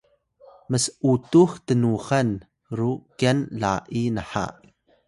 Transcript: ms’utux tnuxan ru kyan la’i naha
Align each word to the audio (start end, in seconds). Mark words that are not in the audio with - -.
ms’utux 0.71 1.51
tnuxan 1.65 2.29
ru 2.77 2.91
kyan 3.17 3.39
la’i 3.61 4.03
naha 4.15 4.45